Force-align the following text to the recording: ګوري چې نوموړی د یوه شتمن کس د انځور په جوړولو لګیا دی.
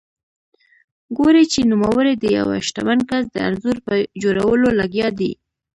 ګوري 1.17 1.43
چې 1.51 1.59
نوموړی 1.71 2.13
د 2.17 2.23
یوه 2.37 2.55
شتمن 2.67 2.99
کس 3.09 3.23
د 3.31 3.37
انځور 3.47 3.77
په 3.85 3.93
جوړولو 4.23 4.67
لګیا 4.79 5.07
دی. 5.19 5.31